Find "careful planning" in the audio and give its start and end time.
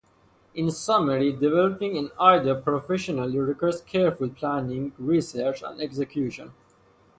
3.81-4.93